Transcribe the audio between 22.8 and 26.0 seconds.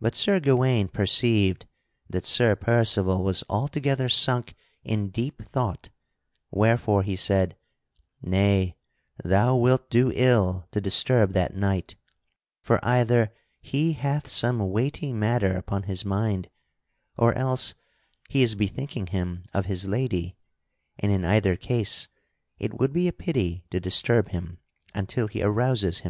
would be a pity to disturb him until he arouses